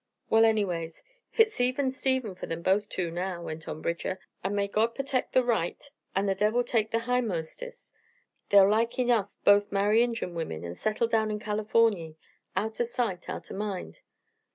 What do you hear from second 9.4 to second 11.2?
both marry Injun wimern an' settle